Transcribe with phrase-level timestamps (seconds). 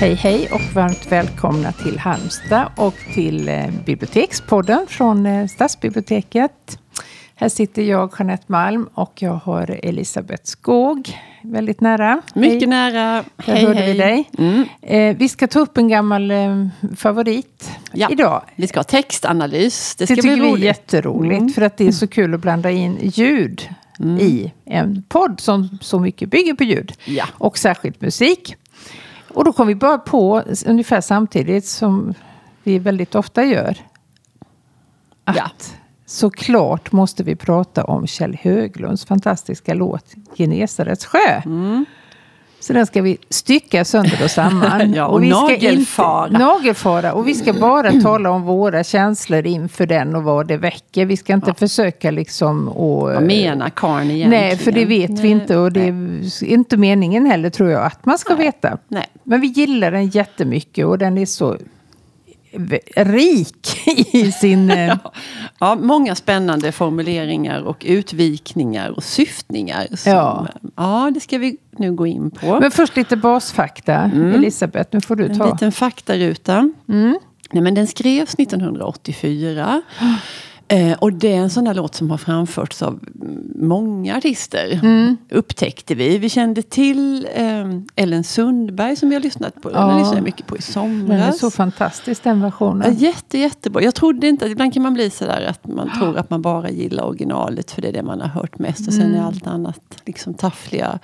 [0.00, 6.78] Hej hej och varmt välkomna till Halmstad och till eh, Bibliotekspodden från eh, Stadsbiblioteket.
[7.34, 12.22] Här sitter jag, Jeanette Malm, och jag har Elisabeth Skåg väldigt nära.
[12.34, 12.66] Mycket hej.
[12.66, 13.24] nära.
[13.36, 13.92] Där hej, hörde hej.
[13.92, 14.30] vi dig.
[14.38, 14.64] Mm.
[14.82, 18.08] Eh, vi ska ta upp en gammal eh, favorit ja.
[18.10, 18.42] idag.
[18.56, 19.94] Vi ska ha textanalys.
[19.94, 21.52] Det, ska det tycker bli vi är jätteroligt, mm.
[21.52, 23.68] för att det är så kul att blanda in ljud
[24.00, 24.18] mm.
[24.18, 26.92] i en podd som så mycket bygger på ljud.
[27.04, 27.24] Ja.
[27.32, 28.56] Och särskilt musik.
[29.38, 32.14] Och då kom vi bara på, ungefär samtidigt som
[32.62, 33.78] vi väldigt ofta gör,
[35.24, 35.50] att ja.
[36.06, 40.04] såklart måste vi prata om Kjell Höglunds fantastiska låt
[40.36, 41.42] Genesarets sjö.
[41.44, 41.84] Mm.
[42.60, 44.92] Så den ska vi stycka sönder och samman.
[44.94, 46.26] ja, och, och vi nagelfara.
[46.26, 47.12] Ska inte, nagelfara.
[47.12, 51.06] Och vi ska bara tala om våra känslor inför den och vad det väcker.
[51.06, 51.54] Vi ska inte ja.
[51.54, 52.68] försöka liksom...
[52.68, 54.30] Och, vad menar karln egentligen?
[54.30, 55.56] Nej, för det vet nej, vi inte.
[55.56, 58.46] Och det är inte meningen heller tror jag att man ska nej.
[58.46, 58.78] veta.
[58.88, 59.06] Nej.
[59.22, 61.56] Men vi gillar den jättemycket och den är så
[62.96, 64.70] rik i sin...
[64.78, 64.96] Eh,
[65.60, 69.86] ja, många spännande formuleringar och utvikningar och syftningar.
[69.96, 70.46] Som, ja.
[70.76, 72.60] ja, det ska vi nu gå in på.
[72.60, 73.94] Men först lite basfakta.
[73.94, 74.34] Mm.
[74.34, 75.44] Elisabeth, nu får du ta.
[75.44, 76.70] En liten faktaruta.
[76.88, 77.18] Mm.
[77.52, 79.82] Nej, men den skrevs 1984.
[80.70, 83.00] Eh, och det är en sån där låt som har framförts av
[83.54, 84.80] många artister.
[84.82, 85.16] Mm.
[85.30, 86.18] Upptäckte vi.
[86.18, 87.66] Vi kände till eh,
[87.96, 89.70] Ellen Sundberg som vi har lyssnat på.
[89.72, 89.86] Ja.
[89.86, 91.08] Den lyssnade mycket på i somras.
[91.08, 92.96] Den är så fantastisk den versionen.
[92.98, 93.82] Ja, jätte, jättebra.
[93.82, 97.04] Jag trodde inte, ibland kan man bli sådär att man tror att man bara gillar
[97.04, 98.88] originalet för det är det man har hört mest.
[98.88, 99.20] Och sen mm.
[99.20, 100.98] är allt annat liksom taffliga.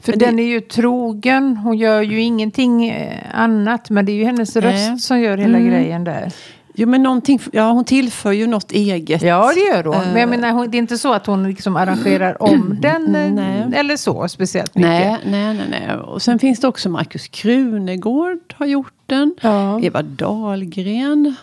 [0.00, 1.56] För men den det, är ju trogen.
[1.56, 3.90] Hon gör ju ingenting eh, annat.
[3.90, 5.70] Men det är ju hennes röst som gör hela mm.
[5.70, 6.32] grejen där.
[6.78, 9.22] Jo men någonting, ja hon tillför ju något eget.
[9.22, 9.94] Ja det gör hon.
[9.94, 13.32] Uh, men jag menar, det är inte så att hon liksom arrangerar om den eh,
[13.32, 13.68] nej.
[13.74, 14.90] eller så speciellt mycket.
[14.90, 15.96] Nej, nej, nej, nej.
[15.96, 19.34] Och sen finns det också Markus Krunegård har gjort den.
[19.40, 19.80] Ja.
[19.80, 21.34] Eva Dahlgren.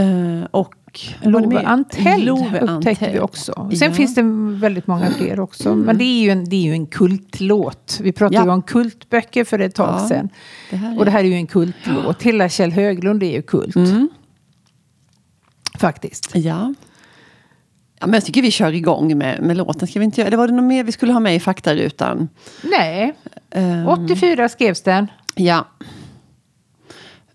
[0.00, 0.74] Uh, och
[1.22, 3.70] Love Anteld upptäckte vi också.
[3.78, 3.94] Sen ja.
[3.94, 4.22] finns det
[4.60, 5.68] väldigt många fler också.
[5.68, 5.80] Mm.
[5.80, 7.98] Men det är, ju en, det är ju en kultlåt.
[8.02, 8.44] Vi pratade ja.
[8.44, 10.08] ju om kultböcker för ett tag ja.
[10.08, 10.28] sedan.
[10.70, 10.96] Det.
[10.98, 12.22] Och det här är ju en kultlåt.
[12.22, 13.76] Hela Kjell Höglund är ju kult.
[13.76, 14.08] Mm.
[15.80, 16.30] Faktiskt.
[16.34, 16.74] Ja.
[18.00, 19.88] Ja, men jag tycker vi kör igång med, med låten.
[19.88, 20.26] Ska vi inte göra?
[20.26, 22.28] Eller var det något mer vi skulle ha med i faktarutan?
[22.62, 23.16] Nej.
[23.54, 25.06] Um, 84 skrevs den.
[25.34, 25.66] Ja.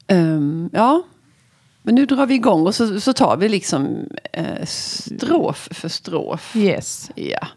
[0.08, 1.04] Um, ja,
[1.82, 6.56] men nu drar vi igång och så, så tar vi liksom eh, strof för strof.
[6.56, 7.12] Yes.
[7.16, 7.48] Ja.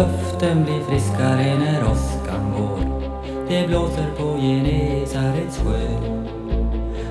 [0.00, 3.10] Luften blir friskare när åskan går.
[3.48, 5.88] Det blåser på Genesarets sjö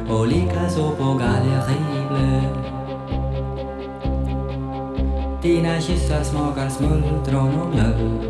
[0.10, 2.42] och likaså på Galleriblö.
[5.42, 8.24] Dina kyssar smakar smultron och mjölk.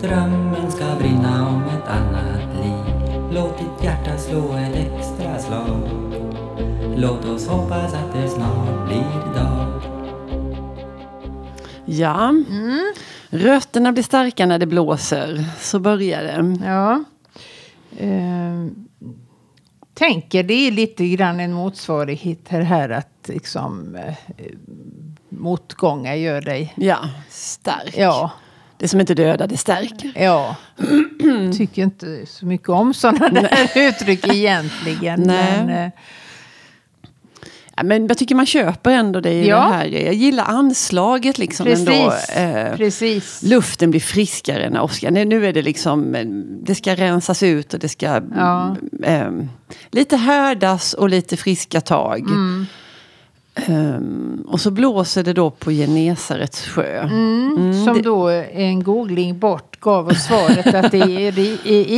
[0.00, 2.94] Drömmen ska brinna om ett annat liv.
[3.32, 5.80] Låt ditt hjärta slå ett extra slag.
[6.96, 9.66] Låt oss hoppas att det snart blir dag.
[11.88, 12.28] Ja.
[12.28, 12.85] Mm.
[13.30, 15.44] Rötterna blir starka när det blåser.
[15.60, 16.66] Så börjar det.
[16.66, 17.04] Ja.
[18.06, 18.66] Uh,
[19.94, 24.44] tänker det är lite grann en motsvarighet här, här att liksom uh,
[25.28, 26.74] motgångar gör dig...
[26.76, 26.98] Ja,
[27.28, 27.94] stark.
[27.96, 28.30] Ja.
[28.78, 30.12] Det som inte dödar, det stärker.
[30.16, 30.56] Ja.
[31.56, 35.20] Tycker inte så mycket om sådana där uttryck egentligen.
[35.20, 35.66] Nej.
[35.66, 35.90] Men, Ja,
[37.84, 39.56] men jag tycker man köper ändå det i ja.
[39.56, 39.86] det här.
[39.86, 41.88] Jag gillar anslaget liksom Precis.
[41.88, 42.12] ändå.
[42.36, 43.42] Eh, Precis.
[43.42, 45.10] Luften blir friskare när Oscar.
[45.10, 46.16] Nu är det liksom,
[46.62, 48.76] det ska rensas ut och det ska ja.
[49.02, 49.30] eh,
[49.90, 52.20] lite härdas och lite friska tag.
[52.20, 52.66] Mm.
[53.68, 57.00] Um, och så blåser det då på Genesarets sjö.
[57.00, 58.02] Mm, mm, som det...
[58.02, 61.38] då en googling bort gav oss svaret att det är,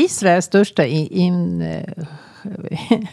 [0.05, 1.63] Israels största in, in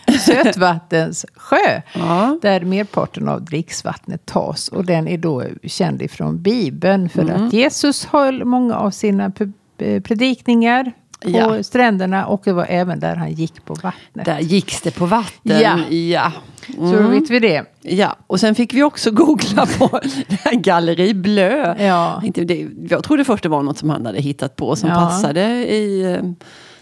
[0.19, 1.81] sötvattens sjö.
[1.94, 2.38] Ja.
[2.42, 4.68] Där merparten av dricksvattnet tas.
[4.68, 7.10] Och den är då känd ifrån Bibeln.
[7.10, 7.48] För mm.
[7.48, 9.31] att Jesus höll många av sina
[9.77, 10.92] predikningar
[11.24, 11.63] på ja.
[11.63, 14.25] stränderna och det var även där han gick på vattnet.
[14.25, 15.60] Där gicks det på vatten.
[15.62, 15.80] Ja.
[15.89, 16.31] ja.
[16.77, 16.92] Mm.
[16.92, 17.66] Så då vet vi det.
[17.81, 20.00] Ja, och sen fick vi också googla på
[20.51, 21.75] Galleri Blö.
[21.80, 22.24] Ja.
[22.89, 24.95] Jag trodde först det var något som han hade hittat på som ja.
[24.95, 26.19] passade i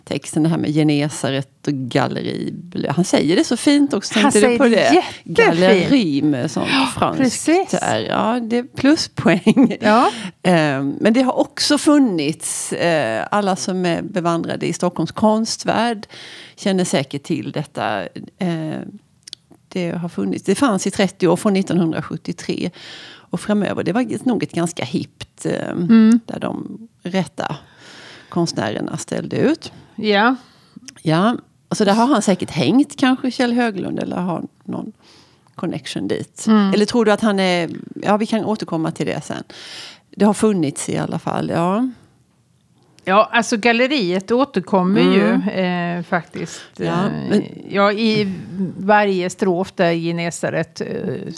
[0.04, 2.54] texten, det här med Genesaret och galleri.
[2.90, 4.20] Han säger det så fint också.
[4.20, 5.38] Han säger på det jättefint.
[5.38, 6.68] Galleri med sånt
[6.98, 7.22] franskt.
[7.24, 7.72] precis.
[7.72, 8.00] Där.
[8.00, 9.78] Ja, det är pluspoäng.
[9.82, 10.12] Ja.
[10.44, 16.08] Eh, Men det har också funnits, eh, alla som är bevandrade i Stockholms konstvärld
[16.56, 18.02] känner säkert till detta.
[18.38, 18.80] Eh,
[19.68, 22.72] Det har funnits, det fanns i 30 år från 1973
[23.32, 23.84] och framöver.
[23.84, 25.76] Det var nog ett ganska hippt, eh,
[26.26, 27.56] där de rätta
[28.34, 29.72] konstnärerna ställde ut.
[29.96, 30.36] Ja.
[31.02, 31.38] Ja,
[31.72, 34.92] så där har han säkert hängt kanske Kjell Höglund eller har någon
[35.56, 36.46] connection dit.
[36.74, 39.44] Eller tror du att han är, ja vi kan återkomma till det sen.
[40.10, 41.90] Det har funnits i alla fall, ja.
[43.06, 46.62] Ja, alltså galleriet återkommer ju eh, faktiskt.
[46.78, 46.96] Ja, Ja,
[47.30, 48.34] men- ja, I
[48.78, 50.88] varje strof där i Genesaret eh,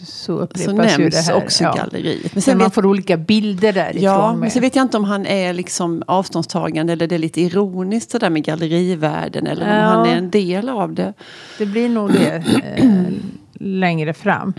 [0.04, 1.44] så upprepas Så ju nämns det här.
[1.44, 1.74] också ja.
[1.74, 2.24] galleriet.
[2.24, 4.40] Men Men sen man vet, får olika bilder därifrån ja, med.
[4.40, 8.12] men så vet jag inte om han är liksom avståndstagande eller det är lite ironiskt
[8.12, 9.48] sådär med gallerivärlden.
[9.48, 9.82] Eller om Ja.
[9.84, 11.14] han är en del av det.
[11.58, 12.44] Det blir nog det
[12.76, 12.86] eh,
[13.60, 14.54] längre fram.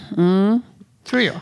[1.11, 1.35] Tror jag.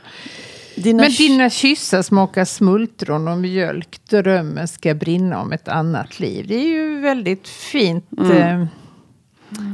[0.77, 4.01] Dina Men dina kyssar smakar smultron och mjölk.
[4.11, 6.47] Drömmen ska brinna om ett annat liv.
[6.49, 8.07] Det är ju väldigt fint.
[8.19, 8.31] Mm.
[8.61, 8.67] Eh,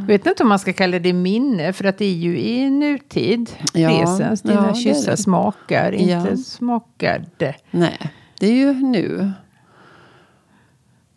[0.00, 2.70] jag vet inte om man ska kalla det minne, för att det är ju i
[2.70, 3.50] nutid.
[3.74, 4.42] Ja, Presens.
[4.42, 5.16] Dina ja, det är kyssar det.
[5.16, 6.36] smakar, inte Ja.
[6.36, 7.54] smakade.
[7.70, 7.98] Nej,
[8.38, 9.32] det är ju nu.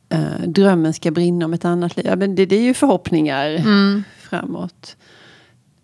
[0.10, 2.06] Eh, drömmen ska brinna om ett annat liv.
[2.10, 4.04] Ja, men det, det är ju förhoppningar Mm.
[4.20, 4.96] framåt.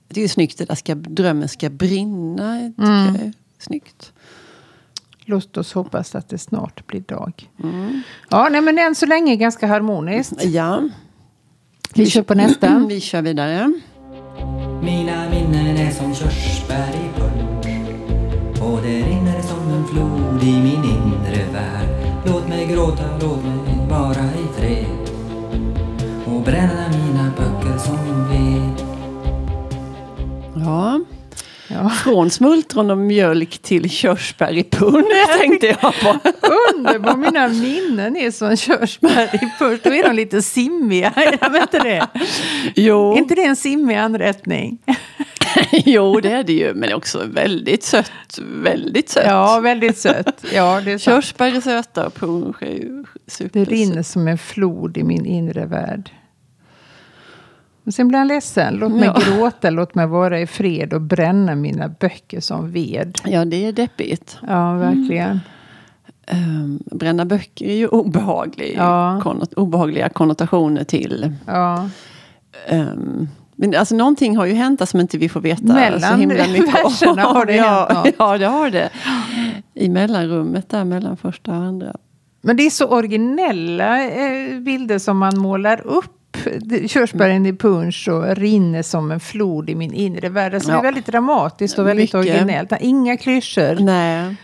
[0.08, 2.60] Det är ju snyggt det där ska, drömmen ska brinna.
[2.78, 3.16] Tycker Mm.
[3.16, 4.14] jag snyggt.
[5.26, 7.50] Låt oss hoppas att det snart blir dag.
[7.64, 8.02] Mm.
[8.30, 10.44] Ja, nej, men än så länge ganska harmoniskt.
[10.46, 10.84] Ja,
[11.96, 12.86] Vi kör på nästa.
[12.90, 13.74] vi kör vidare.
[14.84, 17.68] Mina minnen är som körsbär i punsch
[18.64, 21.90] Och det rinner som en flod i min inre värld
[22.26, 24.86] Låt mig gråta, låt mig vara i fred
[26.26, 28.86] Och bränna mina böcker som ved
[30.66, 31.00] Ja.
[31.72, 31.90] Ja.
[31.90, 36.16] Från smultron och mjölk till körsbär i punsch tänkte jag på.
[36.76, 39.80] Underbar, mina minnen är som körsbär i punsch.
[39.84, 41.10] Då är de lite simmiga.
[41.16, 42.08] Är inte det?
[42.76, 44.78] Jo, Är inte det en simmig anrättning?
[45.72, 46.74] jo, det är det ju.
[46.74, 48.12] Men också väldigt sött.
[48.64, 49.24] Väldigt sött.
[49.28, 50.46] Ja, väldigt sött.
[50.54, 50.98] Ja, det är.
[50.98, 53.70] Körsbär är söta och punsch är ju Det supersött.
[53.70, 56.12] rinner som en flod i min inre värld.
[57.92, 58.74] Sen blir han ledsen.
[58.76, 59.18] Låt mig Ja.
[59.26, 63.18] gråta, låt mig vara i fred och bränna mina böcker som ved.
[63.26, 64.38] Ja, det är deppigt.
[64.48, 65.40] Ja, verkligen.
[66.34, 69.20] Um, bränna böcker är ju obehaglig, Ja.
[69.24, 71.34] konnot- obehagliga konnotationer till.
[71.46, 71.90] Ja.
[72.72, 76.48] Um, men alltså någonting har ju hänt som inte vi får veta Mellan så himla
[76.48, 76.84] mycket om.
[76.84, 78.16] verserna har det ja, hänt något.
[78.20, 78.90] Ja, det har det.
[79.74, 81.96] I mellanrummet där mellan första och andra.
[82.42, 86.16] Men det är så originella eh, bilder som man målar upp.
[86.88, 90.54] Körsbären i punsch och rinner som en flod i min inre värld.
[90.54, 92.32] Alltså Det är väldigt dramatiskt och väldigt Mycket.
[92.32, 92.72] originellt.
[92.80, 93.78] Inga klyschor.
[93.80, 94.36] Nej.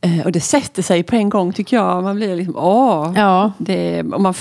[0.00, 2.02] Eh, och det sätter sig på en gång tycker jag.
[2.02, 3.12] Man blir liksom, åh.
[3.16, 3.52] Ja.
[3.58, 4.34] Det, och man,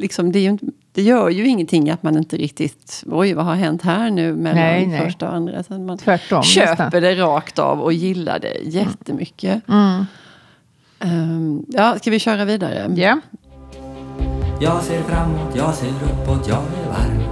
[0.00, 0.58] liksom, det, är ju
[0.92, 4.56] det gör ju ingenting att man inte riktigt, oj vad har hänt här nu mellan
[4.62, 5.00] Nej, nej.
[5.00, 5.62] första och andra.
[5.62, 7.02] Så man Tvärtom, köper nästan.
[7.02, 9.68] det rakt av och gillar det jättemycket.
[9.68, 10.04] Mm.
[11.00, 12.92] Um, ja, ska vi köra vidare?
[12.96, 13.20] Ja.
[14.60, 17.22] Jag ser framåt, jag ser uppåt, jag är varm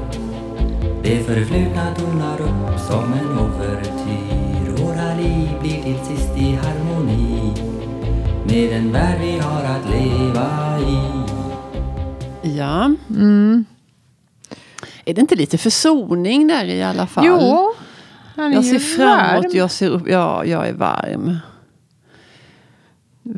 [1.02, 7.52] Det förflutna tonar upp som en ouvertyr Våra liv blir till sist i harmoni
[8.48, 11.24] Med den värld vi har att leva i
[12.56, 12.90] Ja.
[13.10, 13.64] Mm.
[15.04, 17.24] Är det inte lite försoning där i alla fall?
[17.26, 17.72] Jo,
[18.36, 19.50] han är Jag ju ser framåt, varm.
[19.54, 21.36] jag ser upp, ja, jag är varm.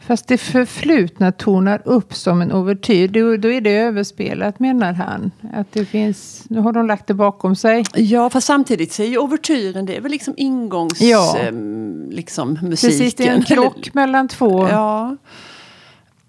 [0.00, 3.09] Fast det förflutna tonar upp som en ouvertyr.
[3.09, 5.31] Då, då är det överspelat menar han.
[5.55, 7.85] Att det finns, nu har de lagt det bakom sig.
[7.95, 11.00] Ja, fast samtidigt så är ju ouvertyren, det är väl liksom ingångs...
[11.00, 11.38] Ja.
[11.38, 12.99] ehm, liksom musiken.
[12.99, 14.69] Precis, det är en krock mellan två.
[14.69, 15.16] Ja.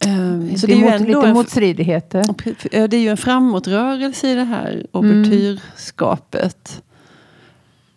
[0.06, 2.24] Ehm, så det det är, ju mot, ändå lite en, motstridigheter.
[2.88, 6.82] Det är ju en framåtrörelse i det här ouvertyrskapet.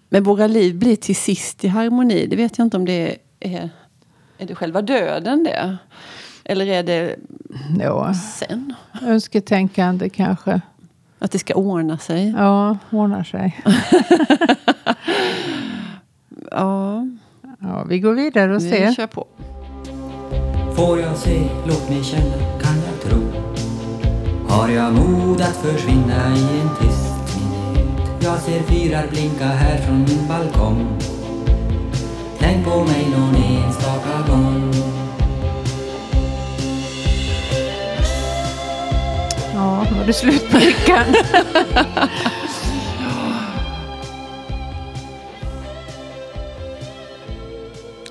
[0.09, 2.26] Men våra liv blir till sist i harmoni.
[2.26, 3.71] Det vet jag inte om det är...
[4.40, 5.76] Är det själva döden det?
[6.44, 7.16] Eller är det
[7.80, 8.75] Ja, sen?
[9.02, 10.61] önsketänkande kanske.
[11.18, 12.35] Att det ska ordna sig?
[12.38, 13.61] Ja, ordnar sig.
[16.50, 17.06] Ja,
[17.61, 18.92] Ja, vi går vidare och vi ser.
[18.92, 19.26] kör på.
[20.76, 23.23] Får jag se, låt mig känna, kan jag tro
[24.49, 29.99] Har jag mod att försvinna i en tyst minut Jag ser fyrar blinka här från
[29.99, 30.99] min balkong
[32.40, 34.73] Tänk på mig någon enstaka gång
[39.54, 41.04] Ja, var det slut på lyckan.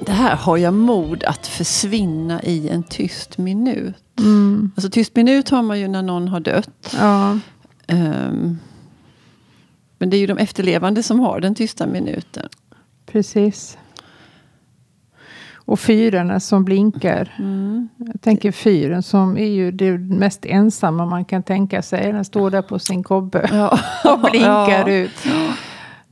[0.02, 3.96] Det här har jag mod att försvinna i en tyst minut.
[4.20, 4.72] Mm.
[4.76, 6.96] Alltså tyst minut har man ju när någon har dött.
[7.00, 7.40] Ja,
[7.92, 8.58] Ehm,
[10.00, 12.50] men det är ju de efterlevande som har den tysta minuten.
[13.06, 13.78] precis.
[15.70, 17.36] Och fyrarna som blinkar.
[17.40, 17.90] Mm.
[17.98, 22.12] Jag tänker fyren som är ju det mest ensamma man kan tänka sig.
[22.12, 23.80] Den står där på sin kobbe Ja.
[24.14, 24.90] och blinkar Ja.
[24.90, 25.12] ut.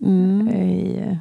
[0.05, 0.47] Mm.
[0.49, 1.17] I,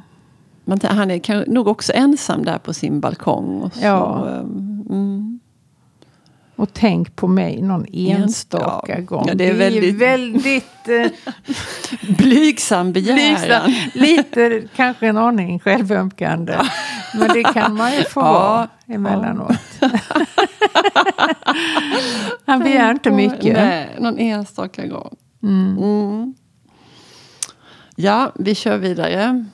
[0.65, 3.61] Man, han är kan- nog också ensam där på sin balkong.
[3.61, 4.29] Och så, Ja.
[4.29, 5.39] ehm, mm.
[6.55, 9.01] och tänk på mig någon enstaka Ja.
[9.05, 9.25] gång.
[9.27, 11.11] Ja, det är väldigt- väldigt eh,
[12.17, 13.15] Blygsam begäran.
[13.17, 13.71] blygsam.
[13.93, 16.53] Lite, kanske en aning självömkande.
[17.17, 18.31] Men det kan man ju få Ja.
[18.33, 19.51] vara emellanåt.
[22.45, 23.53] Han begär inte mycket.
[23.53, 25.15] Nej, någon enstaka gång.
[25.43, 25.77] Mm.
[25.77, 26.33] Mm.
[27.95, 29.45] Ja, vi kör vidare.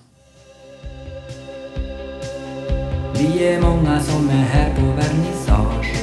[3.14, 5.94] Vi är många som är här på vernissage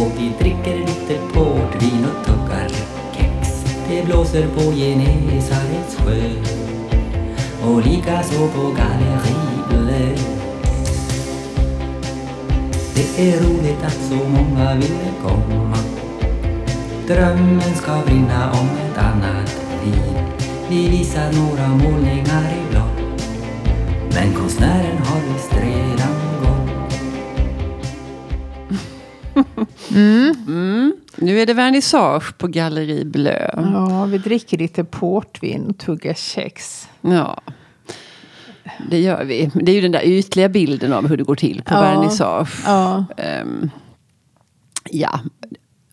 [0.00, 2.68] och vi dricker lite portvin och tuggar
[3.14, 3.64] kex.
[3.88, 6.30] Det blåser på Genesarets sjö
[7.64, 9.34] och likaså på Galleri
[9.68, 10.16] Bleu.
[13.00, 15.76] Det är roligt att så många ville komma.
[17.06, 20.24] Drömmen ska brinna om ett annat liv.
[20.68, 23.24] Vi visar några målningar i blått.
[24.14, 26.70] Men konstnären har visst redan gått.
[29.90, 30.92] Mm.
[31.16, 33.50] Nu är det vernissage på Galleri Blö.
[33.56, 36.88] Ja, vi dricker lite portvin och tuggar kex.
[37.00, 37.40] Ja.
[38.90, 39.50] Det gör vi.
[39.54, 41.80] Det är ju den där ytliga bilden av hur det går till på Ja.
[41.80, 42.62] vernissage.
[42.66, 43.70] Ja, Ehm,
[44.90, 45.20] ja.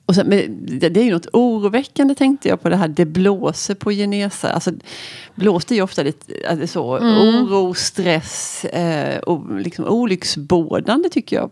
[0.05, 2.87] Och sen, men det, det är ju något oroväckande tänkte jag på det här.
[2.87, 4.49] Det blåser på Genesa.
[4.49, 4.71] Alltså,
[5.35, 11.49] blåst är ju ofta lite alltså, så, oro, stress eh, och liksom olycksbådande tycker jag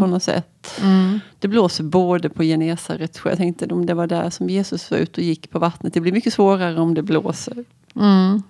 [0.00, 0.80] på något sätt.
[0.82, 1.20] mm.
[1.38, 3.20] Det blåser både på Genesaret.
[3.24, 5.94] Jag tänkte om det var där som Jesus var ute och gick på vattnet.
[5.94, 7.64] Det blir mycket svårare om det blåser.
[7.96, 8.42] Mm.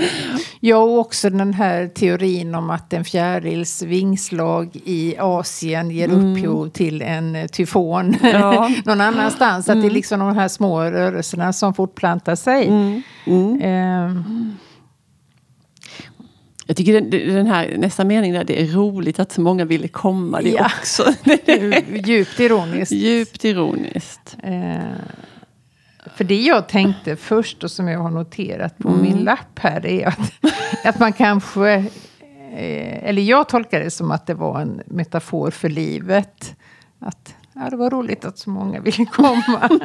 [0.60, 6.68] Ja, och också den här teorin om att en fjärils vingslag i Asien ger upphov
[6.68, 8.70] till en tyfon Ja.
[8.84, 9.68] någon annanstans.
[9.68, 12.66] Att det är liksom de här små rörelserna som fortplantar sig.
[13.26, 13.60] Mm.
[13.62, 14.56] Ehm,
[16.66, 19.88] Jag tycker den, den här nästa mening där, det är roligt att så många ville
[19.88, 20.40] komma.
[20.42, 20.70] Det Ja.
[20.80, 21.04] också
[22.06, 22.92] djupt ironiskt.
[22.92, 24.36] djupt ironiskt.
[24.42, 24.76] Eh,
[26.16, 29.02] för det jag tänkte först och som jag har noterat på Mm.
[29.02, 30.18] min lapp här är att,
[30.84, 31.70] att man kanske...
[32.56, 36.54] Eh, eller jag tolkar det som att det var en metafor för livet.
[37.00, 39.68] Att ja, det var roligt att så många ville komma.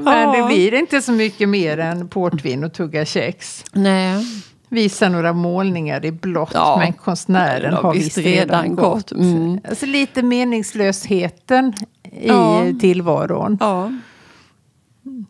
[0.00, 3.64] Men det blir inte så mycket mer än portvin och tugga kex.
[3.72, 4.24] Nej.
[4.68, 6.76] Visa några målningar i blått, Ja.
[6.78, 9.10] men konstnären har visst redan, redan gått.
[9.10, 9.12] gått.
[9.12, 9.60] Mm.
[9.68, 11.72] Alltså lite meningslösheten
[12.12, 12.62] i Ja.
[12.80, 13.56] tillvaron.
[13.60, 13.92] Ja.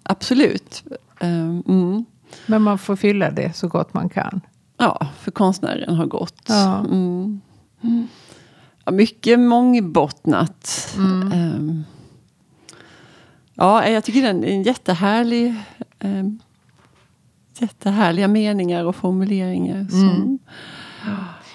[0.02, 0.85] Absolut.
[1.21, 2.04] Ehm, Mm.
[2.47, 4.40] Men man får fylla det så gott man kan.
[4.78, 6.42] Ja, för konstnären har gått.
[6.49, 6.78] Ja.
[6.78, 7.40] Mm.
[8.85, 10.95] Ja, mycket mångbottnat.
[10.97, 11.33] Mm.
[11.33, 11.85] Ehm,
[13.54, 15.54] ja, jag tycker den är en jättehärlig
[16.00, 16.38] um,
[17.59, 19.87] jättehärliga meningar och formuleringar.
[19.92, 20.38] Mm.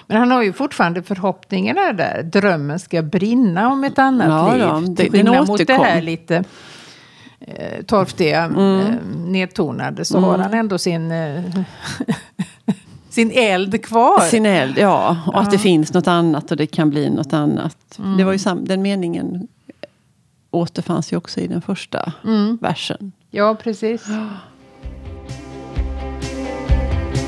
[0.06, 2.22] Men han har ju fortfarande förhoppningarna där.
[2.22, 4.62] Drömmen ska brinna om ett annat Ja, liv.
[4.62, 5.84] då, det- Till den skillnad mot det återkom.
[5.84, 6.44] här lite
[7.46, 8.94] eh, torftiga, eh,
[9.26, 10.04] nedtonade.
[10.04, 11.42] Så har han ändå sin, eh,
[13.10, 14.20] sin eld kvar.
[14.20, 15.16] Sin eld, ja.
[15.26, 15.60] Och att det Ja.
[15.62, 17.98] finns något annat och det kan bli något annat.
[18.18, 19.48] Det var ju sam- den meningen
[20.50, 22.58] återfanns ju också i den första Mm.
[22.60, 23.12] versen.
[23.30, 24.06] Ja, precis.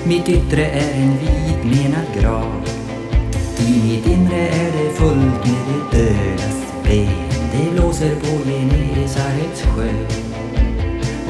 [0.06, 2.64] Mitt yttre är en vit menad grav.
[3.68, 7.23] I mitt inre är det fullt med det dödas ben.
[7.56, 9.88] Det blåser på Genesarets sjö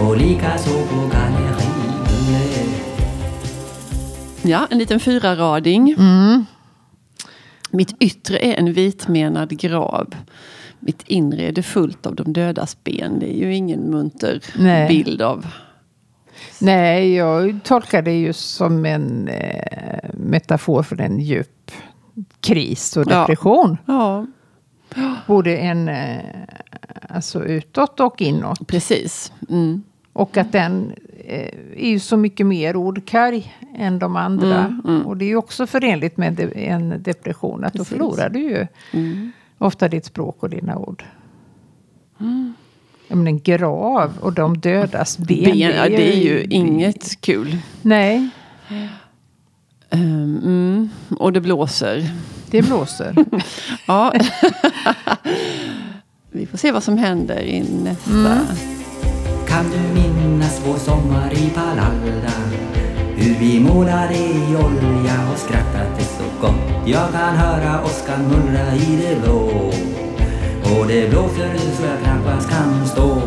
[0.04, 1.66] och likaså på Galleri
[2.26, 2.66] Bleu.
[4.42, 5.90] Ja, en liten fyrarading.
[5.98, 6.44] Mm.
[7.70, 10.14] Mitt yttre är en vitmenad grav.
[10.80, 13.18] Mitt inre är det fullt av de dödas ben.
[13.18, 14.88] Det är ju ingen munter Nej.
[14.88, 15.46] bild av.
[16.60, 21.70] Nej, jag tolkar det ju som en eh, metafor för en djup
[22.40, 23.20] kris och Ja.
[23.20, 23.76] depression.
[23.86, 24.26] Ja,
[25.26, 26.18] Både en, eh,
[27.08, 28.66] alltså utåt och inåt.
[28.66, 29.32] precis.
[29.48, 29.82] Mm.
[30.12, 30.92] Och att den
[31.24, 34.58] eh, är ju så mycket mer ordkarg än de andra.
[34.58, 35.06] Mm, mm.
[35.06, 37.64] Och det är ju också förenligt med en depression.
[37.64, 37.92] Att då Precis.
[37.92, 39.32] förlorar du ju Mm.
[39.58, 41.04] ofta ditt språk och dina ord.
[43.08, 45.44] men en grav och de dödas ben.
[45.44, 47.56] ben ja, det är ju inget kul.
[47.82, 48.28] Nej,
[49.90, 52.10] Um, mm, och det blåser.
[52.54, 53.14] Det blåser.
[53.86, 54.12] Ja.
[56.32, 58.40] Vi får se vad som händer i nästa.
[59.48, 62.32] Kan du minnas vår sommar i Palalda?
[63.16, 68.96] Hur vi målade i olja och skrattade så gott Jag kan höra åskan mullra i
[69.02, 69.70] det blå
[70.62, 73.20] Och det blåser så jag knappast kan stå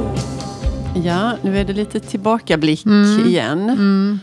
[1.04, 2.86] Ja, nu är det lite tillbakablick
[3.26, 4.20] igen.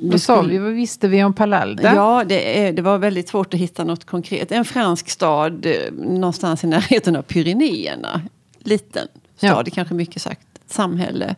[0.00, 0.58] Vad sa vi?
[0.58, 1.94] Vad visste vi om Palalda?
[1.94, 4.52] Ja, det, är, det var väldigt svårt att hitta något konkret.
[4.52, 8.22] En fransk stad eh, någonstans i närheten av Pyrenéerna.
[8.58, 9.74] Liten stad, Ja.
[9.74, 10.46] kanske mycket sagt.
[10.66, 11.34] Samhälle.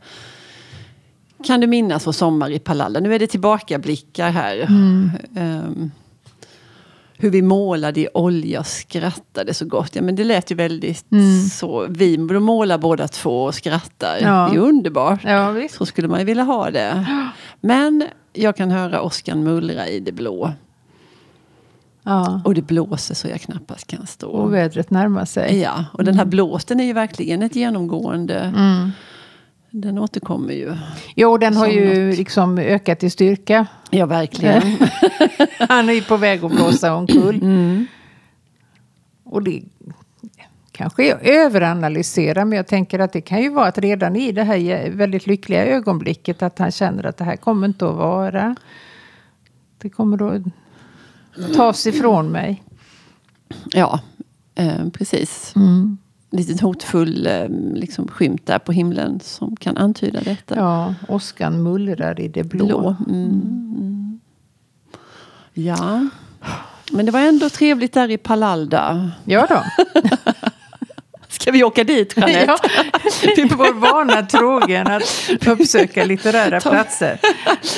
[1.47, 3.01] Kan du minnas vår sommar i Palalda?
[3.01, 4.59] Nu är det tillbakablickar här.
[5.37, 5.91] Ehm,
[7.21, 9.97] hur vi målade i olja och skrattade så gott.
[9.97, 11.07] Ja, men det lät ju väldigt
[11.53, 11.87] så.
[11.89, 14.19] Vi målar båda två och skrattar.
[14.23, 14.49] Ja.
[14.53, 15.21] Det är underbart.
[15.25, 15.75] Ja, visst.
[15.75, 17.07] Så skulle man ju vilja ha det.
[17.61, 20.53] Men jag kan höra åskan mullra i det blå.
[22.03, 22.41] Ja.
[22.45, 24.29] Och det blåser så jag knappast kan stå.
[24.29, 25.61] Och vädret närmar sig.
[25.61, 28.53] Ja, och den här blåsten är ju verkligen ett genomgående.
[29.71, 30.77] Den återkommer ju.
[31.17, 32.19] Jo, den har ju något.
[32.19, 33.67] liksom ökat i styrka.
[33.91, 34.63] Ja, verkligen.
[35.69, 37.41] Han är ju på väg att blåsa omkull.
[39.25, 39.63] Och det
[40.73, 44.43] kanske jag överanalyserar, men jag tänker att det kan ju vara att redan i det
[44.45, 48.57] här väldigt lyckliga ögonblicket att han känner att det här kommer inte att vara.
[49.79, 50.43] Det kommer att
[51.55, 52.63] tas ifrån mig.
[53.71, 54.01] Ja,
[54.55, 55.55] eh, precis.
[56.31, 60.57] Lite hotfull eh, liksom, skymt där på himlen som kan antyda detta.
[60.57, 62.67] Ja, åskan mullrar i det blå.
[62.67, 62.97] Blå.
[63.09, 64.21] Mm.
[65.55, 66.09] Ja.
[66.93, 69.11] Men det var ändå trevligt där i Palalda.
[69.25, 69.63] Ja då.
[71.41, 72.45] Ska vi åka dit, Jeanette?
[72.47, 72.59] Ja,
[73.37, 75.03] vi vår vana trogen att
[75.47, 77.19] uppsöka litterära platser.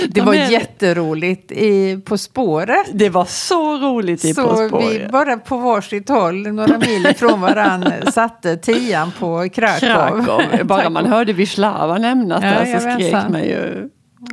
[0.09, 2.87] Det Ta var med- jätteroligt i På spåret.
[2.93, 5.11] Det var så roligt i På Så vi spåret.
[5.13, 9.79] bara på varsitt håll, några mil ifrån varann, satte tian på Krakow.
[10.25, 10.43] Krakow.
[10.65, 13.89] Bara man hörde Wisława nämnas Ja, där så skrek man ju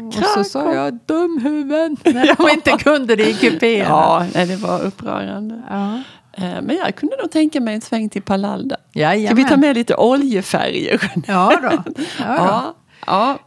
[0.08, 4.28] Och så sa jag dumhuvuden när de inte kunde det i kupéerna.
[4.34, 5.62] Ja, det var upprörande.
[5.70, 6.00] Ja.
[6.42, 8.76] Eh, Men jag kunde nog tänka mig en sväng till Palalda.
[8.90, 9.36] Ska Jajamän.
[9.44, 11.12] vi ta med lite oljefärger?
[11.28, 11.70] Ja då.
[11.70, 12.04] Ja då.
[12.20, 12.76] Ja,
[13.08, 13.40] ja.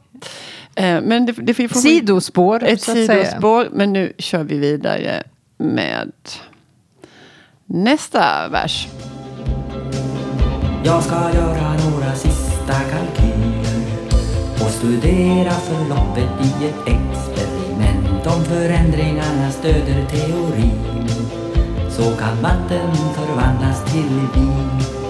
[0.74, 3.24] Eh, Men det, det får Sidospår, ett så att säga.
[3.24, 3.68] sidospår.
[3.72, 5.22] Men nu kör vi vidare
[5.56, 6.12] med
[7.66, 8.88] nästa vers.
[10.84, 13.82] Jag ska göra några sista kalkyler
[14.54, 20.78] och studera förloppet i ett experiment om förändringarna stöder teorin
[21.96, 25.02] så kan vatten förvandlas till vin.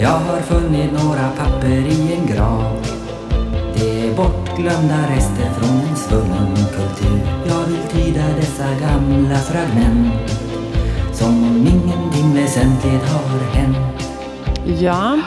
[0.00, 2.86] Jag har funnit några papper i en grav
[3.74, 4.14] Det är
[4.56, 10.30] bortglömda rester från en svunnen kultur Jag vill tyda dessa gamla fragment
[11.12, 13.76] Som om ingenting väsentligt har hänt
[14.80, 15.20] Ja,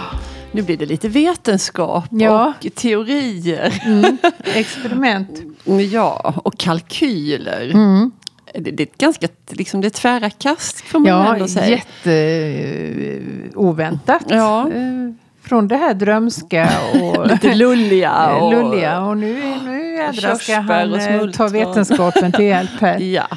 [0.52, 2.54] nu blir det lite vetenskap Ja.
[2.66, 3.74] och teorier.
[4.56, 5.30] Experiment.
[5.92, 7.70] Ja, och kalkyler.
[7.74, 8.12] Mm.
[8.54, 11.80] Det, det är ett ganska liksom, det är tvära kast får man Ja, ändå säga.
[12.06, 14.24] jätteoväntat.
[14.30, 14.70] Ja.
[14.74, 15.12] Eh,
[15.48, 16.70] Från det här drömska
[17.02, 18.36] och Lite lulliga.
[18.36, 19.02] Och, lulliga.
[19.02, 23.00] Och nu, nu jädrar ska han eh, ta vetenskapen till hjälp här.
[23.14, 23.28] Ja,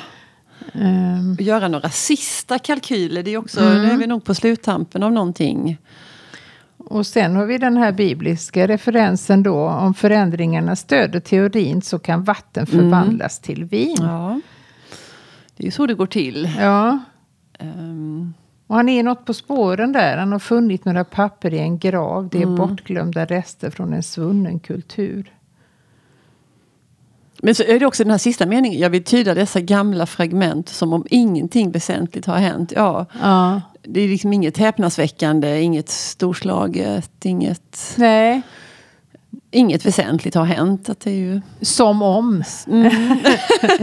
[1.36, 3.22] och göra några sista kalkyler.
[3.22, 3.82] Det är också, Mm.
[3.82, 5.78] Nu är vi nog på sluttampen av någonting.
[6.76, 9.68] Och sen har vi den här bibliska referensen då.
[9.68, 13.96] Om förändringarna stöder teorin så kan vatten förvandlas till vin.
[14.00, 14.40] Ja.
[15.56, 16.50] Det är ju så det går till.
[16.58, 16.98] Ja.
[17.58, 18.34] Ehm,
[18.70, 20.16] Och han är något på spåren där.
[20.16, 22.28] Han har funnit några papper i en grav.
[22.28, 25.32] Det är bortglömda rester från en svunnen kultur.
[27.42, 28.80] Men så är det också den här sista meningen.
[28.80, 32.72] Jag vill tyda dessa gamla fragment som om ingenting väsentligt har hänt.
[32.76, 33.60] Ja, Ja.
[33.82, 38.42] det är liksom inget häpnadsväckande, inget storslaget, inget, Nej,
[39.50, 40.88] inget väsentligt har hänt.
[40.88, 41.40] Att det är ju...
[41.60, 42.44] som om.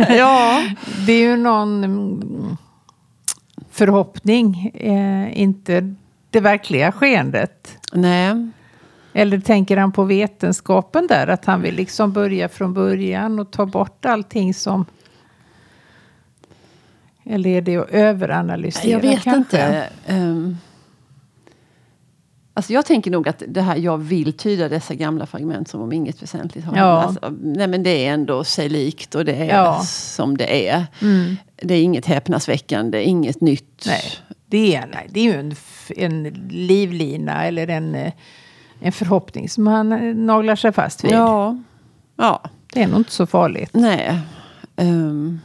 [0.10, 0.64] ja.
[1.06, 2.58] Det är ju någon mm,
[3.78, 5.96] förhoppning, eh, inte
[6.30, 7.78] det verkliga skeendet.
[7.94, 8.48] Nej.
[9.14, 13.66] Eller tänker han på vetenskapen där, att han vill liksom börja från början och ta
[13.66, 14.86] bort allting som
[17.24, 19.38] Eller är det att överanalysera Jag vet kanske?
[19.38, 19.90] inte.
[20.10, 20.58] Um,
[22.58, 25.92] alltså jag tänker nog att det här, jag vill tyda dessa gamla fragment som om
[25.94, 27.02] inget väsentligt har Ja.
[27.04, 29.82] Alltså, nej men det är ändå sig likt och det är Ja.
[29.84, 30.86] som det är.
[31.02, 31.36] Mm.
[31.62, 33.84] Det är inget häpnadsväckande, inget nytt.
[33.88, 34.02] Nej,
[34.46, 35.56] det är, nej, det är ju en,
[35.98, 38.12] en livlina eller en, eh,
[38.80, 41.12] en förhoppning som han eh, naglar sig fast vid.
[41.12, 41.58] Ja.
[42.16, 42.42] ja.
[42.74, 43.70] Det är nog inte så farligt.
[43.74, 44.20] Nej.
[44.76, 45.40] Ehm,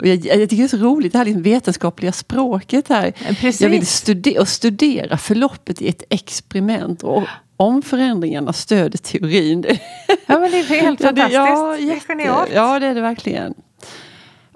[0.00, 3.10] och jag, jag tycker det är så roligt det här liksom vetenskapliga språket här.
[3.10, 3.60] Precis.
[3.60, 7.02] Jag vill studera, och studera förloppet i ett experiment.
[7.02, 7.22] Och
[7.56, 9.60] om förändringarna stöder teorin.
[9.60, 9.78] Det,
[10.26, 11.34] Ja, men det är helt fantastiskt.
[11.34, 12.50] ja, det är jätte- genialt.
[12.54, 13.54] Ja, det är det verkligen.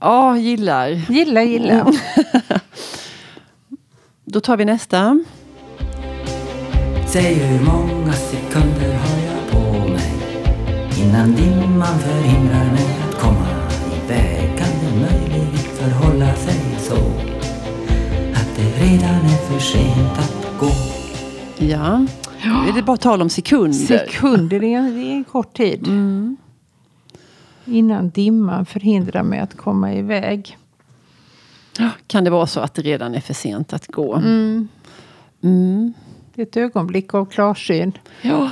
[0.00, 0.88] Ja, gillar.
[1.08, 1.86] Gilla, gilla.
[4.24, 5.24] Då tar vi nästa.
[7.08, 10.12] Säg hur många sekunder har jag på mig
[11.02, 12.29] innan dimman förhindrar
[21.80, 22.68] Ja.
[22.68, 23.72] Är det bara tal om sekunder?
[23.72, 25.86] Sekunder, det är, en, det är en kort tid.
[25.86, 26.36] Mm.
[27.64, 30.58] Innan dimman förhindrar mig att komma iväg.
[32.06, 34.14] Kan det vara så att det redan är för sent att gå?
[34.14, 34.68] Mm.
[35.42, 35.92] Mm.
[36.34, 37.92] Det är ett ögonblick av klarsyn.
[38.22, 38.50] Ja.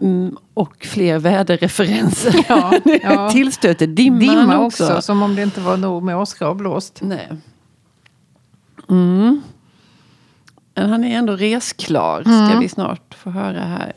[0.00, 2.44] Mm, och fler väderreferenser.
[2.48, 2.72] Ja,
[3.02, 3.30] ja.
[3.30, 4.84] Tillstöter dimman Dimma också.
[4.84, 6.98] också, som om det inte var nog med åska och blåst.
[7.02, 7.28] Nej.
[8.88, 9.42] Mm.
[10.74, 12.60] Men han är ändå resklar, ska Mm.
[12.60, 13.92] vi snart få höra här.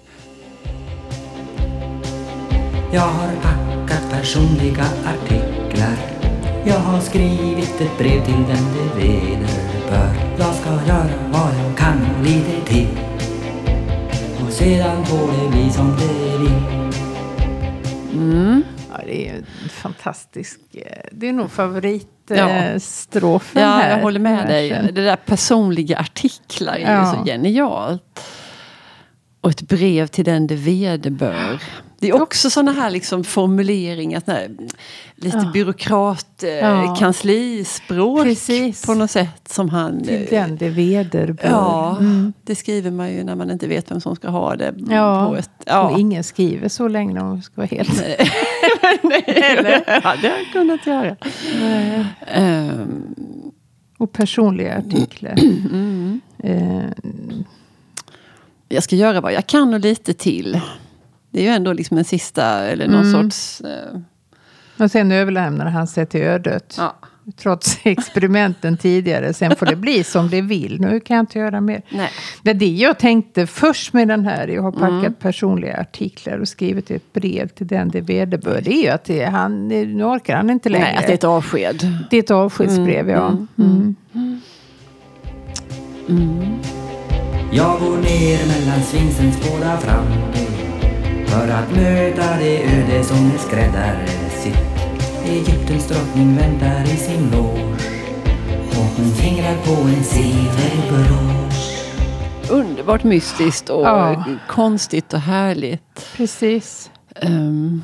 [2.94, 5.96] Jag har packat personliga artiklar
[6.66, 11.98] Jag har skrivit ett brev till den det vederbör Jag ska göra vad jag kan
[12.20, 12.88] och lite till
[14.46, 16.52] Och sedan får det bli som det vill
[18.14, 18.64] Mm.
[18.92, 20.60] Ja, det är en fantastisk...
[20.74, 20.82] eh,
[21.12, 21.52] Det är nog Ja.
[22.28, 23.90] Favoritstrofen Ja, här.
[23.90, 24.70] jag håller med dig.
[24.94, 27.14] Det där personliga artiklar är ju Ja.
[27.18, 28.20] så genialt.
[29.42, 31.62] Och ett brev till den det vederbör.
[32.00, 34.50] Det är också sådana här liksom formuleringar, här,
[35.16, 35.52] lite Ja.
[35.54, 36.96] byråkrat, eh, Ja.
[38.86, 39.48] på något sätt.
[39.50, 41.50] Som han, Till eh, den det vederbör.
[41.50, 42.34] Ja, Mm.
[42.44, 44.74] det skriver man ju när man inte vet vem som ska ha det.
[44.90, 45.96] Ja, På ett, Och ja.
[46.00, 48.04] ingen skriver så länge om ska vara helt...
[49.28, 49.84] Eller?
[50.04, 51.16] Ja, det har jag kunnat göra.
[52.28, 53.04] Ehm,
[53.98, 55.36] Och personliga artiklar.
[55.72, 56.22] mm.
[56.40, 56.84] Eh,
[58.70, 60.62] Jag ska göra vad jag kan och lite till.
[61.32, 63.24] Det är ju ändå liksom en sista, eller någon Mm.
[63.32, 63.62] sorts...
[63.62, 64.00] eh,
[64.84, 66.76] och sen överlämnar han sig till ödet.
[66.78, 66.96] ja.
[67.38, 69.34] Trots experimenten tidigare.
[69.34, 70.82] Sen får det bli som det vill.
[70.82, 71.82] Nu kan jag inte göra mer.
[71.90, 72.10] Nej.
[72.42, 74.48] Det är det jag tänkte först med den här.
[74.48, 75.14] Jag har packat Mm.
[75.14, 78.62] personliga artiklar och skrivit ett brev till den det vederbör.
[78.62, 80.86] Det är ju att det, han, nu orkar han inte längre.
[80.86, 81.88] Nej, att det är ett avsked.
[82.10, 83.28] Det är ett avskedsbrev, ja.
[83.28, 83.96] Mm, Mm.
[86.10, 86.60] Mm.
[87.52, 90.46] Jag går ner mellan svinsens båda framben
[91.26, 94.73] För att möta det öde som är skräddarsytt
[95.26, 97.62] Egyptens drottning väntar i sin loge
[98.70, 101.84] Och hon fingrar på en silverbrosch
[102.52, 104.24] Underbart mystiskt och Ja.
[104.50, 106.08] konstigt och härligt.
[106.16, 106.92] Precis.
[107.16, 107.82] Ehm,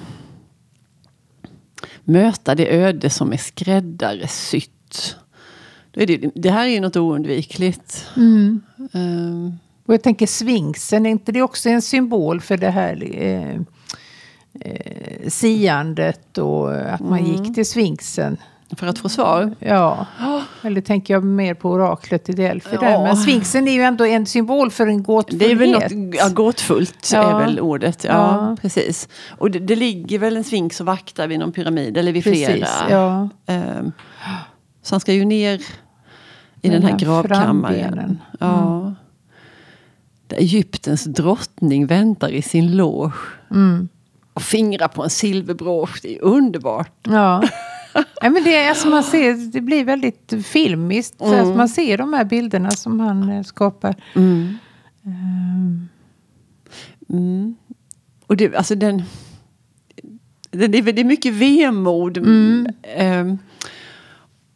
[2.03, 5.15] möta det öde som är skräddarsytt.
[5.91, 8.05] Det, det här är ju något oundvikligt.
[8.17, 8.61] Mm.
[8.93, 13.61] Ehm, Och jag tänker svinksen, är inte det också en symbol för det här eh,
[14.61, 17.31] eh, siandet och att man Mm.
[17.43, 18.37] gick till svinksen?
[18.77, 19.55] för att få svar.
[19.59, 20.05] Ja,
[20.61, 22.91] eller tänker jag mer på oraklet i Delphi där.
[22.91, 23.03] Ja.
[23.03, 25.47] Men svinksen är ju ändå en symbol för en gåtfullhet.
[25.49, 27.31] Det är väl något ja, gåtfullt, Ja.
[27.41, 28.03] är väl ordet.
[28.03, 28.57] Ja, Ja.
[28.61, 29.07] precis.
[29.37, 32.45] Och det, det ligger väl en svinx och vaktar vid någon pyramid, eller vid Precis,
[32.47, 32.67] flera.
[32.89, 33.29] ja.
[33.45, 33.91] Ehm,
[34.81, 35.61] så han ska ju ner
[36.61, 37.85] i den här Mellan gravkammaren.
[37.85, 38.21] frambenen.
[38.39, 38.93] Ja.
[40.27, 43.13] Där Egyptens drottning väntar i sin loge.
[43.51, 43.89] Mm.
[44.39, 46.01] Och fingrar på en silverbrås.
[46.01, 47.07] Det är underbart.
[47.09, 47.43] Ja.
[48.21, 51.15] ja men det, är, alltså man ser, det blir väldigt filmiskt.
[51.19, 51.49] Så Mm.
[51.49, 53.95] att man ser de här bilderna som han eh, skapar.
[54.15, 54.57] Mm.
[55.05, 55.89] Ehm,
[57.09, 57.55] Mm.
[58.27, 59.03] Och det, alltså den,
[60.51, 62.17] det, är, det är mycket vemod.
[62.17, 62.27] Ehm,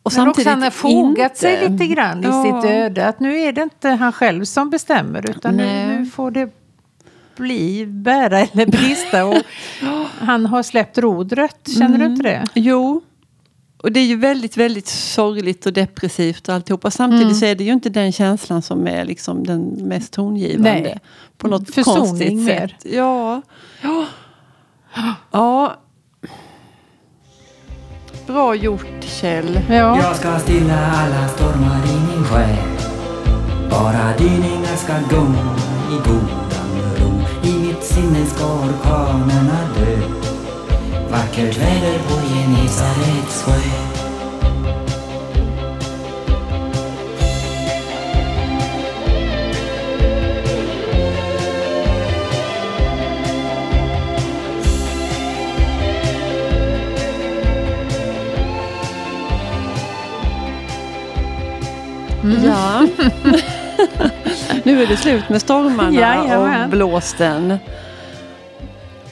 [0.03, 0.23] och Mm.
[0.23, 1.39] men också han har fogat inte.
[1.39, 2.43] sig lite grann i Ja.
[2.43, 3.07] sitt öde.
[3.07, 5.29] Att nu är det inte han själv som bestämmer.
[5.29, 5.99] Utan nu, Nej.
[5.99, 6.49] nu får det
[7.35, 9.25] bli bära eller brista.
[9.25, 9.35] Och
[10.19, 11.69] han har släppt rodret.
[11.77, 12.45] Känner du inte det?
[12.53, 13.01] Jo.
[13.77, 16.91] Och det är ju väldigt, väldigt sorgligt och depressivt och alltihopa.
[16.91, 17.35] Samtidigt Mm.
[17.35, 20.71] så är det ju inte den känslan som är liksom den mest tongivande.
[20.81, 20.97] Nej.
[21.37, 22.67] På något Försoning konstigt mer.
[22.81, 22.93] sätt.
[22.93, 23.41] Ja.
[23.81, 24.05] Ja.
[25.31, 25.75] ja.
[28.27, 29.59] Bra gjort Kjell.
[29.69, 29.97] Ja.
[30.01, 32.55] Jag ska stilla alla stormar i min själ
[33.69, 35.55] Bara dyningar ska gunga
[35.91, 36.01] i I
[38.25, 39.97] ska orkanerna dö
[41.11, 43.93] Vackert väder på Genesarets sjö
[62.45, 62.87] Ja.
[64.63, 66.63] nu är det slut med stormarna Jajamän.
[66.63, 67.57] och blåsten.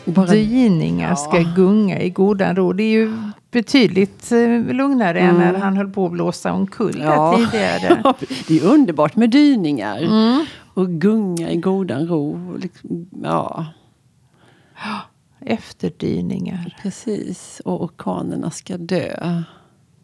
[0.05, 1.53] Dyningar ska Ja.
[1.55, 2.73] gunga i godan ro.
[2.73, 3.17] Det är ju
[3.51, 7.07] betydligt eh, lugnare än när han höll på att blåsa omkull Mm.
[7.07, 7.37] Ja.
[7.51, 8.03] tidigare.
[8.47, 9.97] det är underbart med dyningar.
[10.01, 10.45] Mm.
[10.73, 12.55] Och gunga i godan ro.
[12.57, 13.65] Liksom, Ja,
[15.45, 16.77] Efterdyningar.
[16.81, 17.61] precis.
[17.65, 19.41] Och orkanerna ska dö.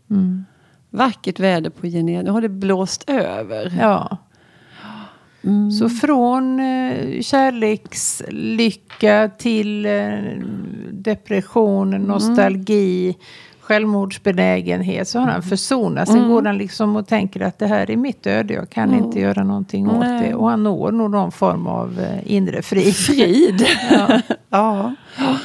[0.10, 0.46] Mm.
[0.90, 2.24] Vackert väder på Genève.
[2.24, 3.74] Nu har det blåst över.
[3.80, 4.18] Ja.
[5.48, 5.72] Mm.
[5.72, 10.12] Så från eh, kärlekslycka till eh,
[10.92, 12.08] depression, Mm.
[12.08, 13.18] nostalgi,
[13.60, 15.08] självmordsbenägenhet.
[15.08, 16.08] Så har han försonat.
[16.08, 16.30] Sen Mm.
[16.30, 18.54] går han liksom och tänker att det här är mitt öde.
[18.54, 20.28] Jag kan inte göra någonting åt Nej.
[20.30, 20.36] det.
[20.36, 22.96] Och han når nog någon form av eh, inre frid.
[22.96, 23.66] Frid.
[24.50, 24.96] Ja.
[25.18, 25.38] ja.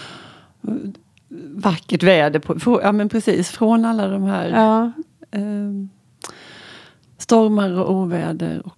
[1.55, 2.39] Vackert väder.
[2.39, 4.85] På, ja men precis, från alla de här Ja.
[5.39, 5.73] eh,
[7.19, 8.63] stormar och oväder.
[8.67, 8.77] Och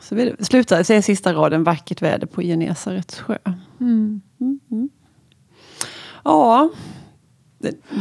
[0.00, 0.44] så vidare.
[0.44, 3.38] Slutar, är sista raden vackert väder på Genesarets sjö.
[3.80, 4.20] Mm.
[6.24, 6.70] Ja,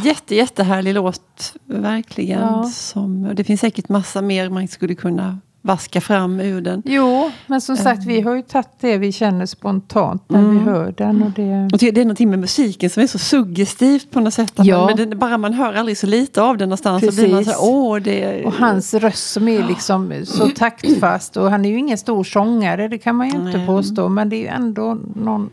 [0.04, 1.56] jätte, jättehärlig låt.
[1.65, 2.39] Verkligen.
[2.39, 2.63] Ja.
[2.63, 6.82] Som, det finns säkert massa mer man skulle kunna vaska fram ur den.
[6.86, 10.63] Jo, men som sagt vi har ju tagit det vi känner spontant när vi Mm.
[10.67, 11.23] hör den.
[11.23, 11.69] Och det...
[11.73, 14.54] Och det är någonting med musiken som är så suggestivt på något sätt.
[14.56, 14.86] Ja.
[14.86, 17.51] man, det, bara man hör aldrig så lite av den någonstans så blir man så
[17.51, 17.69] här, Precis.
[17.69, 18.45] åh det...
[18.45, 21.38] Och hans röst som är liksom så taktfast.
[21.38, 23.67] Och han är ju ingen stor sångare, det kan man ju inte Nej.
[23.67, 24.10] påstå.
[24.10, 25.49] Men det är ju ändå någon...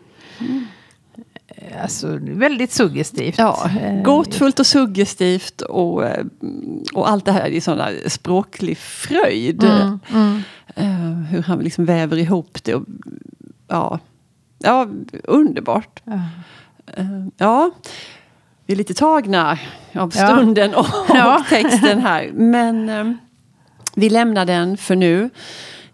[1.82, 3.34] Alltså väldigt suggestivt.
[3.38, 6.24] Ja, Eh, gåtfullt och suggestivt och, eh,
[6.94, 9.64] och allt det här i sån där språklig fröjd.
[9.64, 10.42] Mm, mm.
[10.76, 12.74] Eh, hur han liksom väver ihop det.
[12.74, 12.84] Och,
[13.68, 13.98] ja,
[14.58, 14.88] ja,
[15.24, 16.00] underbart.
[16.04, 16.20] Ja.
[16.96, 17.70] Eh, ja,
[18.66, 19.58] vi är lite tagna
[19.94, 20.28] av Ja.
[20.28, 21.44] stunden och, Ja.
[21.48, 22.30] texten här.
[22.32, 23.18] Men
[23.94, 25.30] vi lämnar den för nu.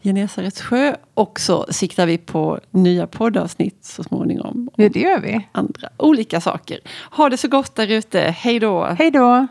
[0.08, 0.94] Genesarets sjö.
[1.14, 4.70] Och så siktar vi på nya poddavsnitt så småningom.
[4.76, 5.48] Ja, det gör vi.
[5.52, 6.80] Andra olika saker.
[7.10, 8.20] Ha det så gott där ute.
[8.20, 8.84] Hej då!
[8.84, 9.46] Hej då!